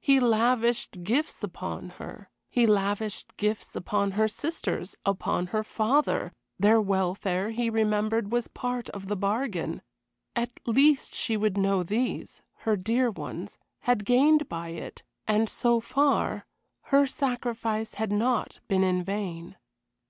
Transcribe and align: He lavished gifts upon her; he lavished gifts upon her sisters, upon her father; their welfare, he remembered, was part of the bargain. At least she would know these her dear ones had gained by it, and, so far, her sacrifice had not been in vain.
He 0.00 0.20
lavished 0.20 1.02
gifts 1.02 1.42
upon 1.42 1.94
her; 1.96 2.28
he 2.50 2.66
lavished 2.66 3.34
gifts 3.38 3.74
upon 3.74 4.10
her 4.10 4.28
sisters, 4.28 4.96
upon 5.06 5.46
her 5.46 5.64
father; 5.64 6.30
their 6.58 6.78
welfare, 6.78 7.52
he 7.52 7.70
remembered, 7.70 8.30
was 8.30 8.48
part 8.48 8.90
of 8.90 9.06
the 9.08 9.16
bargain. 9.16 9.80
At 10.36 10.50
least 10.66 11.14
she 11.14 11.38
would 11.38 11.56
know 11.56 11.82
these 11.82 12.42
her 12.68 12.76
dear 12.76 13.10
ones 13.10 13.56
had 13.78 14.04
gained 14.04 14.46
by 14.46 14.68
it, 14.72 15.04
and, 15.26 15.48
so 15.48 15.80
far, 15.80 16.44
her 16.92 17.06
sacrifice 17.06 17.94
had 17.94 18.12
not 18.12 18.60
been 18.68 18.84
in 18.84 19.02
vain. 19.02 19.56